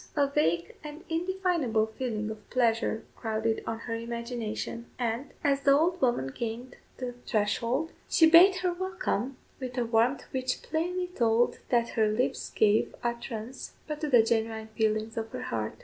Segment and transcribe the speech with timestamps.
[0.15, 6.01] A vague and indefinable feeling of pleasure crowded on her imagination; and, as the old
[6.01, 11.89] woman gained the threshold, she bade her "welcome" with a warmth which plainly told that
[11.89, 15.75] her lips gave utterance but to the genuine feelings of her heart.